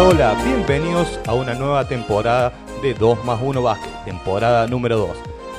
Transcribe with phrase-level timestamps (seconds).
[0.00, 5.10] Hola, hola, bienvenidos a una nueva temporada de 2 más 1 Básquet, temporada número 2.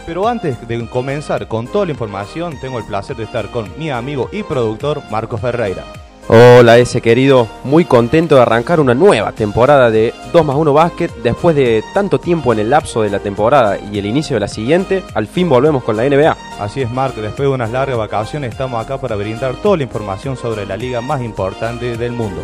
[0.08, 3.92] Pero antes de comenzar con toda la información, tengo el placer de estar con mi
[3.92, 5.84] amigo y productor Marco Ferreira.
[6.28, 11.14] Hola ese querido, muy contento de arrancar una nueva temporada de 2 más 1 Básquet.
[11.22, 14.48] Después de tanto tiempo en el lapso de la temporada y el inicio de la
[14.48, 16.36] siguiente, al fin volvemos con la NBA.
[16.60, 20.36] Así es, Marco, después de unas largas vacaciones estamos acá para brindar toda la información
[20.36, 22.42] sobre la liga más importante del mundo.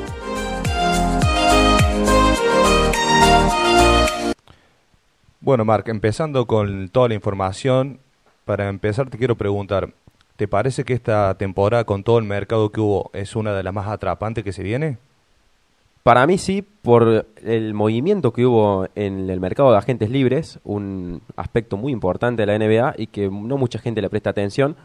[5.40, 8.00] Bueno, Marc, empezando con toda la información,
[8.46, 9.94] para empezar te quiero preguntar,
[10.36, 13.74] ¿te parece que esta temporada con todo el mercado que hubo es una de las
[13.74, 14.98] más atrapantes que se viene?
[16.02, 21.22] Para mí sí, por el movimiento que hubo en el mercado de agentes libres, un
[21.36, 24.76] aspecto muy importante de la NBA y que no mucha gente le presta atención,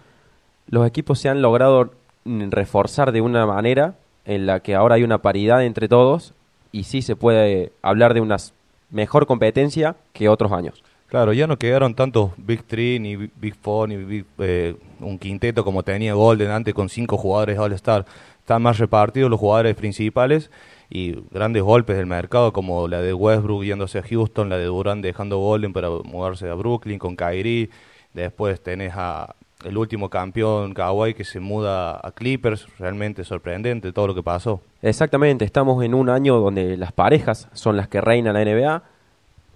[0.66, 1.93] los equipos se han logrado
[2.24, 3.95] reforzar de una manera
[4.26, 6.35] en la que ahora hay una paridad entre todos
[6.73, 8.52] y sí se puede hablar de unas
[8.93, 10.85] mejor competencia que otros años.
[11.09, 15.82] Claro, ya no quedaron tantos Big Three, ni Big Four, ni eh, un quinteto como
[15.82, 18.07] tenía Golden antes con cinco jugadores All-Star.
[18.38, 20.51] Están más repartidos los jugadores principales
[20.88, 25.02] y grandes golpes del mercado como la de Westbrook yéndose a Houston, la de Durant
[25.02, 27.68] dejando Golden para mudarse a Brooklyn con Kyrie.
[28.15, 34.09] Después tenés a el último campeón Kawhi que se muda a Clippers, realmente sorprendente todo
[34.09, 34.60] lo que pasó.
[34.82, 38.82] Exactamente, estamos en un año donde las parejas son las que reinan la NBA,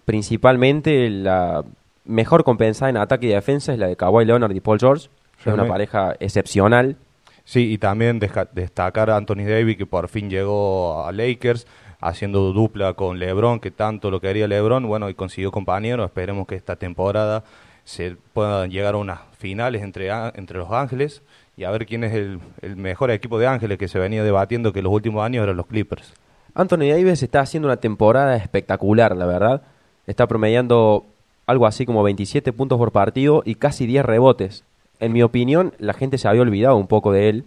[0.05, 1.65] principalmente la
[2.05, 5.09] mejor compensada en ataque y defensa es la de Kawhi Leonard y Paul George,
[5.41, 6.97] es una pareja excepcional.
[7.45, 8.19] Sí, y también
[8.53, 11.67] destacar a Anthony Davis que por fin llegó a Lakers
[12.01, 16.55] haciendo dupla con LeBron, que tanto lo quería LeBron, bueno, y consiguió compañero, esperemos que
[16.55, 17.45] esta temporada
[17.87, 21.23] se puedan llegar a unas finales entre, entre los Ángeles
[21.57, 22.41] y a ver quién es el,
[22.77, 26.13] mejor equipo de Ángeles que se venía debatiendo que los últimos años eran los Clippers.
[26.53, 29.63] Anthony Davis está haciendo una temporada espectacular, la verdad.
[30.09, 31.07] Está promediando
[31.47, 34.65] algo así como 27 puntos por partido y casi 10 rebotes.
[34.99, 37.45] En mi opinión, la gente se había olvidado un poco de él,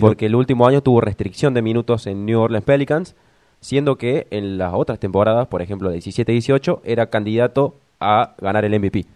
[0.00, 3.14] porque el último año tuvo restricción de minutos en New Orleans Pelicans,
[3.60, 9.06] siendo que en las otras temporadas, por ejemplo 17-18, era candidato a ganar el MVP.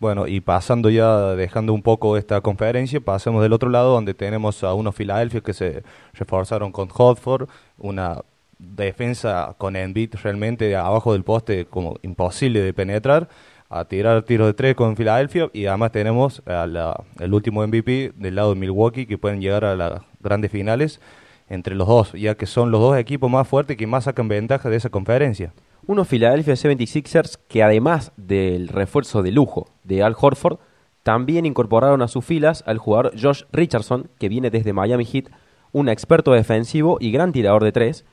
[0.00, 4.64] Bueno, y pasando ya, dejando un poco esta conferencia, pasemos del otro lado donde tenemos
[4.64, 5.82] a unos Filadelfia que se
[6.14, 8.22] reforzaron con Hodford, una
[8.58, 13.28] defensa con Embiid realmente abajo del poste como imposible de penetrar,
[13.68, 18.54] a tirar tiros de tres con Filadelfia y además tenemos el último MVP del lado
[18.54, 20.98] de Milwaukee que pueden llegar a las grandes finales
[21.50, 24.70] entre los dos, ya que son los dos equipos más fuertes que más sacan ventaja
[24.70, 25.52] de esa conferencia
[25.90, 30.58] unos Philadelphia 76ers que además del refuerzo de lujo de Al Horford,
[31.02, 35.24] también incorporaron a sus filas al jugador Josh Richardson, que viene desde Miami Heat,
[35.72, 38.04] un experto defensivo y gran tirador de tres.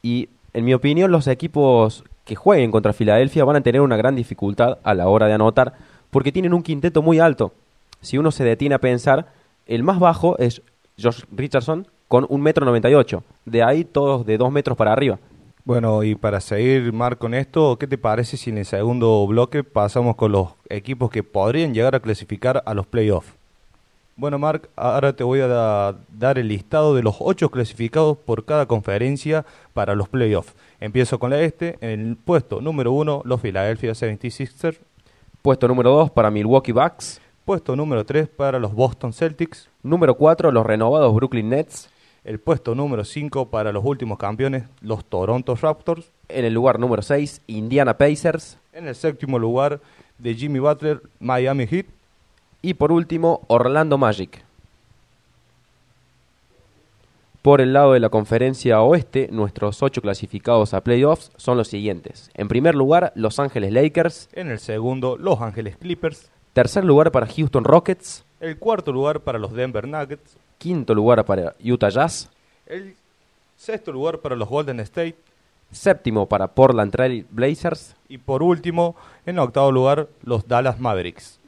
[0.00, 4.16] Y en mi opinión, los equipos que jueguen contra Filadelfia van a tener una gran
[4.16, 5.74] dificultad a la hora de anotar,
[6.10, 7.52] porque tienen un quinteto muy alto.
[8.00, 9.26] Si uno se detiene a pensar,
[9.66, 10.62] el más bajo es
[10.98, 13.24] Josh Richardson con un metro noventa y ocho.
[13.44, 15.18] De ahí todos de dos metros para arriba.
[15.66, 19.64] Bueno, y para seguir, Marc, con esto, ¿qué te parece si en el segundo bloque
[19.64, 23.32] pasamos con los equipos que podrían llegar a clasificar a los playoffs?
[24.14, 28.66] Bueno, Marc, ahora te voy a dar el listado de los ocho clasificados por cada
[28.66, 30.54] conferencia para los playoffs.
[30.80, 31.78] Empiezo con la este.
[31.80, 34.76] En el puesto número uno, los Philadelphia 76ers.
[35.40, 37.22] Puesto número dos para Milwaukee Bucks.
[37.46, 39.70] Puesto número tres para los Boston Celtics.
[39.82, 41.88] Número cuatro, los renovados Brooklyn Nets.
[42.24, 46.10] El puesto número 5 para los últimos campeones, los Toronto Raptors.
[46.28, 48.56] En el lugar número 6, Indiana Pacers.
[48.72, 49.80] En el séptimo lugar,
[50.16, 51.84] de Jimmy Butler, Miami Heat.
[52.62, 54.42] Y por último, Orlando Magic.
[57.42, 62.30] Por el lado de la conferencia oeste, nuestros ocho clasificados a playoffs son los siguientes.
[62.32, 64.30] En primer lugar, Los Ángeles Lakers.
[64.32, 66.30] En el segundo, Los Ángeles Clippers.
[66.54, 68.24] Tercer lugar para Houston Rockets.
[68.40, 72.30] El cuarto lugar para los Denver Nuggets quinto lugar para Utah Jazz.
[72.66, 72.94] El
[73.56, 75.16] sexto lugar para los Golden State.
[75.70, 77.96] Séptimo para Portland Trail Blazers.
[78.08, 78.94] Y por último,
[79.26, 81.40] en octavo lugar, los Dallas Mavericks.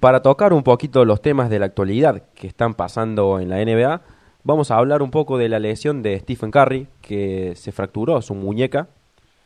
[0.00, 4.00] Para tocar un poquito los temas de la actualidad que están pasando en la NBA,
[4.44, 8.34] vamos a hablar un poco de la lesión de Stephen Curry, que se fracturó su
[8.34, 8.88] muñeca,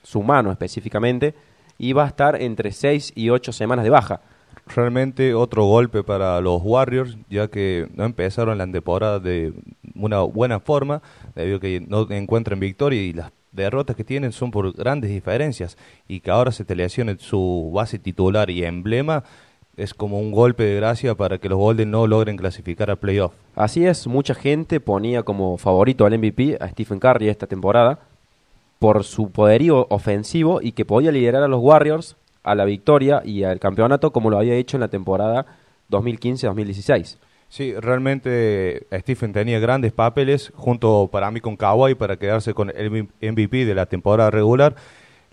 [0.03, 1.35] su mano específicamente,
[1.79, 4.21] y va a estar entre seis y ocho semanas de baja
[4.67, 9.53] realmente otro golpe para los Warriors, ya que no empezaron la temporada de
[9.95, 11.03] una buena forma,
[11.35, 15.77] debido a que no encuentran victoria y las derrotas que tienen son por grandes diferencias
[16.09, 16.75] y que ahora se te
[17.19, 19.25] su base titular y emblema
[19.77, 23.33] es como un golpe de gracia para que los Golden no logren clasificar a playoff.
[23.55, 28.01] Así es, mucha gente ponía como favorito al MVP a Stephen Curry esta temporada,
[28.79, 33.45] por su poderío ofensivo y que podía liderar a los Warriors a la victoria y
[33.45, 35.47] al campeonato como lo había hecho en la temporada
[35.91, 37.19] 2015-2016.
[37.49, 43.09] Sí, realmente Stephen tenía grandes papeles junto para mí con Kawhi para quedarse con el
[43.21, 44.75] MVP de la temporada regular.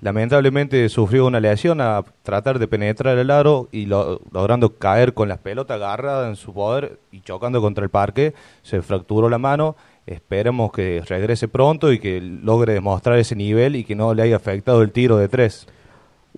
[0.01, 5.39] Lamentablemente sufrió una lesión a tratar de penetrar el aro y logrando caer con las
[5.39, 8.33] pelotas agarradas en su poder y chocando contra el parque,
[8.63, 9.75] se fracturó la mano.
[10.05, 14.37] Esperemos que regrese pronto y que logre demostrar ese nivel y que no le haya
[14.37, 15.67] afectado el tiro de tres.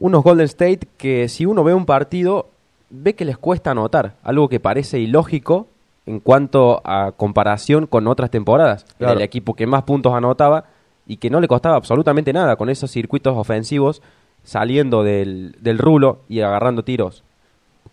[0.01, 2.49] Unos Golden State que si uno ve un partido
[2.89, 5.67] ve que les cuesta anotar, algo que parece ilógico
[6.07, 8.85] en cuanto a comparación con otras temporadas.
[8.99, 10.65] Era el equipo que más puntos anotaba
[11.05, 14.01] y que no le costaba absolutamente nada con esos circuitos ofensivos
[14.43, 17.23] saliendo del, del rulo y agarrando tiros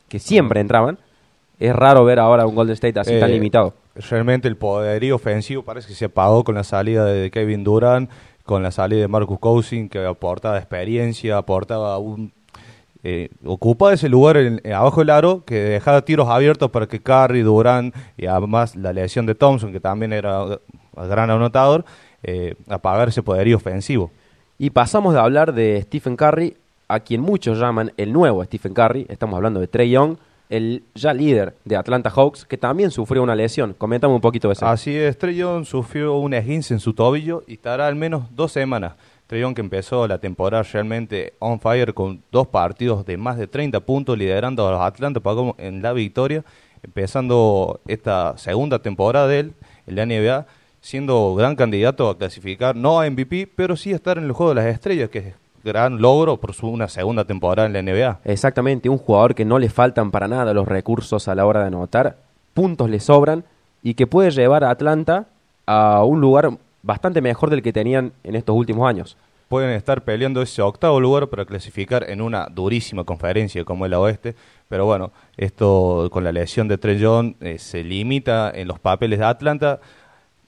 [0.08, 0.99] que siempre entraban.
[1.61, 3.75] Es raro ver ahora un Golden State así tan eh, limitado.
[3.94, 8.08] Realmente el poderío ofensivo parece que se apagó con la salida de Kevin Durant,
[8.48, 12.32] con la salida de Marcus Cousin, que aportaba experiencia, aportaba un
[13.04, 16.98] eh, ocupa ese lugar en, eh, abajo del aro que dejaba tiros abiertos para que
[16.98, 20.58] Curry, Durán y además la lesión de Thompson, que también era
[20.94, 21.84] gran anotador,
[22.22, 24.10] eh, apagar ese poderío ofensivo.
[24.56, 26.56] Y pasamos de hablar de Stephen Curry,
[26.88, 30.16] a quien muchos llaman el nuevo Stephen Curry, estamos hablando de Trey Young,
[30.48, 33.74] el ya líder de Atlanta Hawks, que también sufrió una lesión.
[33.76, 34.66] Coméntame un poquito de eso.
[34.66, 38.94] Así es, Young sufrió un esguince en su tobillo y estará al menos dos semanas
[39.28, 43.80] Trey que empezó la temporada realmente on fire con dos partidos de más de 30
[43.80, 45.20] puntos liderando a los Atlanta
[45.58, 46.44] en la victoria,
[46.82, 49.52] empezando esta segunda temporada de él
[49.86, 50.46] en la NBA,
[50.80, 54.54] siendo gran candidato a clasificar no a MVP, pero sí a estar en el juego
[54.54, 55.34] de las estrellas, que es
[55.68, 58.20] gran logro por su una segunda temporada en la NBA.
[58.24, 61.66] Exactamente, un jugador que no le faltan para nada los recursos a la hora de
[61.68, 62.16] anotar,
[62.54, 63.44] puntos le sobran
[63.82, 65.26] y que puede llevar a Atlanta
[65.66, 66.50] a un lugar
[66.82, 69.16] bastante mejor del que tenían en estos últimos años.
[69.48, 74.34] Pueden estar peleando ese octavo lugar para clasificar en una durísima conferencia como el oeste,
[74.68, 79.24] pero bueno, esto con la lesión de Trellón eh, se limita en los papeles de
[79.24, 79.80] Atlanta.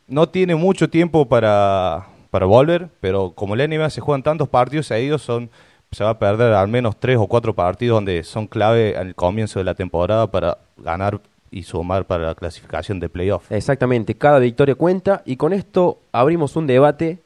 [0.07, 4.87] No tiene mucho tiempo para, para volver, pero como la NBA se juegan tantos partidos
[4.87, 5.51] seguidos, son,
[5.91, 9.59] se va a perder al menos tres o cuatro partidos donde son clave al comienzo
[9.59, 13.51] de la temporada para ganar y sumar para la clasificación de playoff.
[13.51, 17.19] Exactamente, cada victoria cuenta y con esto abrimos un debate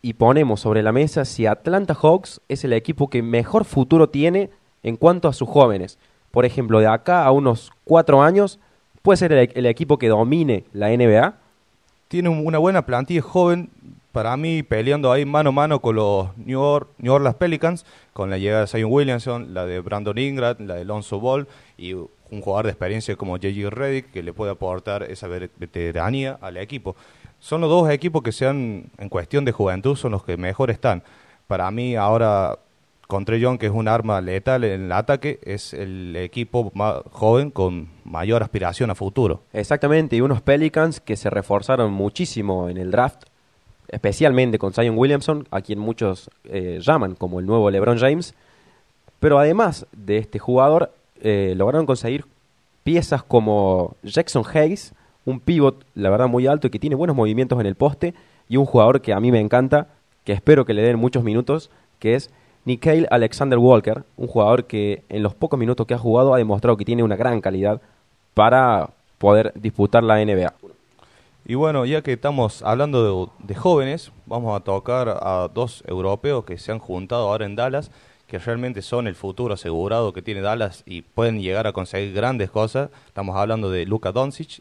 [0.00, 4.50] y ponemos sobre la mesa si Atlanta Hawks es el equipo que mejor futuro tiene
[4.82, 5.98] en cuanto a sus jóvenes.
[6.30, 8.60] Por ejemplo, de acá a unos cuatro años,
[9.02, 11.34] ¿puede ser el, equipo que domine la NBA?
[12.06, 13.70] Tiene una buena plantilla joven,
[14.12, 18.62] para mí peleando ahí mano a mano con los New, Orleans Pelicans, con la llegada
[18.62, 21.46] de Zion Williamson, la de Brandon Ingram, la de Alonso Ball
[21.76, 23.70] y un jugador de experiencia como J.J.
[23.70, 26.96] Redick que le puede aportar esa veteranía al equipo.
[27.38, 31.02] Son los dos equipos que sean, en cuestión de juventud, son los que mejor están.
[31.46, 32.58] Para mí ahora,
[33.06, 36.96] con Trey Young, que es un arma letal en el ataque, es el equipo más
[37.12, 39.42] joven con mayor aspiración a futuro.
[39.52, 43.24] Exactamente, y unos Pelicans que se reforzaron muchísimo en el draft,
[43.88, 48.34] especialmente con Zion Williamson, a quien muchos eh, llaman como el nuevo LeBron James.
[49.20, 52.24] Pero además de este jugador, eh, lograron conseguir
[52.84, 57.58] piezas como Jackson Hayes, un pivot, la verdad, muy alto y que tiene buenos movimientos
[57.60, 58.14] en el poste,
[58.48, 59.88] y un jugador que a mí me encanta,
[60.24, 62.30] que espero que le den muchos minutos, que es
[62.64, 66.76] Nikhil Alexander Walker, un jugador que en los pocos minutos que ha jugado ha demostrado
[66.76, 67.80] que tiene una gran calidad
[68.34, 70.52] para poder disputar la NBA.
[71.50, 76.44] Y bueno, ya que estamos hablando de, de, jóvenes, vamos a tocar a dos europeos
[76.44, 77.90] que se han juntado ahora en Dallas,
[78.26, 82.50] que realmente son el futuro asegurado que tiene Dallas y pueden llegar a conseguir grandes
[82.50, 82.90] cosas.
[83.06, 84.60] Estamos hablando de Luka Doncic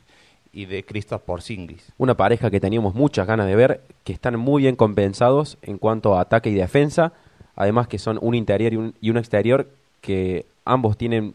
[0.54, 1.92] y de Kristaps Porzingis.
[1.98, 6.16] Una pareja que teníamos muchas ganas de ver, que están muy bien compensados en cuanto
[6.16, 7.12] a ataque y defensa,
[7.58, 9.68] además que son un interior y un, y un exterior
[10.00, 11.34] que ambos tienen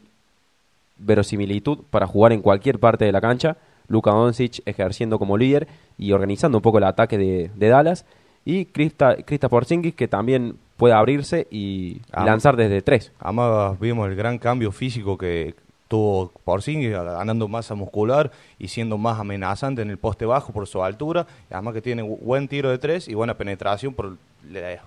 [0.96, 3.58] verosimilitud para jugar en cualquier parte de la cancha.
[3.88, 8.04] Luka Doncic ejerciendo como líder y organizando un poco el ataque de, Dallas.
[8.44, 13.12] Y Krista, Krista Porzingis que también puede abrirse y, lanzar desde tres.
[13.20, 15.54] Además vimos el gran cambio físico que,
[15.92, 20.82] tuvo Porzingis ganando masa muscular y siendo más amenazante en el poste bajo por su
[20.82, 24.16] altura, además que tiene buen tiro de tres y buena penetración por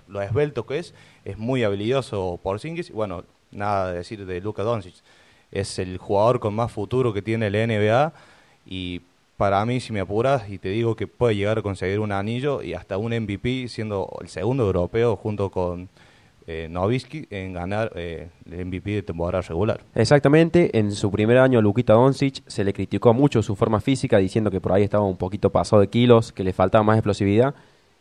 [0.08, 3.22] lo esbelto que es, es muy habilidoso Porzingis y bueno,
[3.52, 4.96] nada de decir de Luka Doncic.
[5.52, 8.12] Es el jugador con más futuro que tiene la NBA
[8.66, 9.00] y
[9.36, 12.62] para mí, si me apuras, y te digo que puede llegar a conseguir un anillo
[12.62, 15.88] y hasta un MVP, siendo el segundo europeo junto con
[16.46, 19.80] eh, Novisky en ganar eh, el MVP de temporada regular.
[19.94, 24.50] Exactamente, en su primer año Lukita Doncic se le criticó mucho su forma física diciendo
[24.50, 27.54] que por ahí estaba un poquito pasado de kilos, que le faltaba más explosividad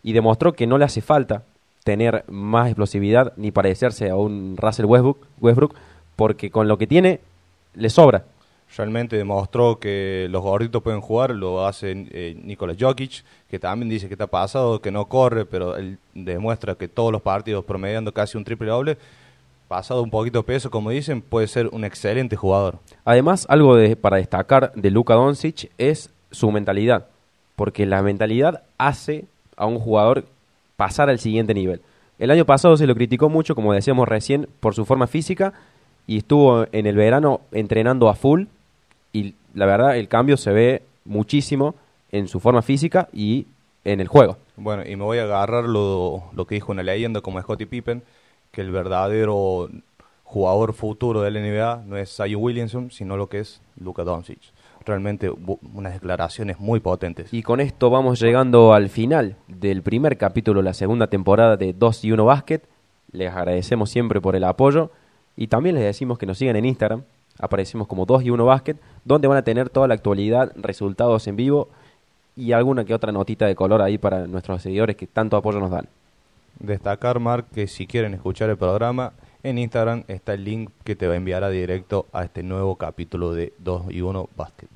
[0.03, 1.43] y demostró que no le hace falta
[1.83, 5.75] tener más explosividad ni parecerse a un Russell Westbrook, Westbrook
[6.15, 7.19] porque con lo que tiene
[7.73, 8.25] le sobra.
[8.77, 14.07] Realmente demostró que los gorditos pueden jugar, lo hace eh, Nikola Jokic, que también dice
[14.07, 18.37] que está pasado, que no corre, pero él demuestra que todos los partidos promediando casi
[18.37, 18.97] un triple doble,
[19.69, 22.79] pasado un poquito de peso, como dicen, puede ser un excelente jugador.
[23.05, 27.07] Además, algo de, para destacar de Luka Doncic es su mentalidad,
[27.55, 30.25] porque la mentalidad hace a un jugador
[30.75, 31.81] pasar al siguiente nivel.
[32.19, 35.53] El año pasado se lo criticó mucho, como decíamos recién, por su forma física
[36.07, 38.45] y estuvo en el verano entrenando a full
[39.15, 41.75] y la verdad el cambio se ve muchísimo
[42.11, 43.47] en su forma física y
[43.85, 44.37] en el juego.
[44.57, 48.03] Bueno, y me voy a agarrar lo, lo que dijo una leyenda como Scottie Pippen,
[48.51, 49.69] que el verdadero
[50.25, 54.41] jugador futuro de la NBA no es Zion Williamson, sino lo que es Luka Doncic.
[54.85, 55.31] Realmente
[55.73, 57.33] unas declaraciones muy potentes.
[57.33, 61.71] Y con esto vamos llegando al final del primer capítulo de la segunda temporada de
[61.71, 62.61] 2 y 1 Basket.
[63.13, 64.91] Les agradecemos siempre por el apoyo
[65.37, 67.03] y también les decimos que nos sigan en Instagram.
[67.39, 71.35] Aparecemos como 2 y 1 Basket, donde van a tener toda la actualidad, resultados en
[71.35, 71.69] vivo
[72.35, 75.71] y alguna que otra notita de color ahí para nuestros seguidores que tanto apoyo nos
[75.71, 75.87] dan.
[76.59, 79.13] Destacar, Mark, que si quieren escuchar el programa,
[79.43, 82.75] en Instagram está el link que te va a enviar a directo a este nuevo
[82.77, 84.67] capítulo de 2 y 1 Basket.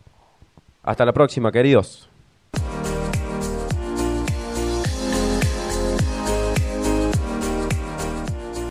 [0.83, 2.08] Hasta la próxima, queridos.